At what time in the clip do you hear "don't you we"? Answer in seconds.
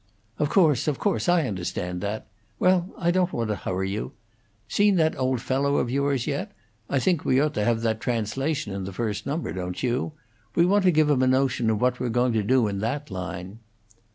9.53-10.65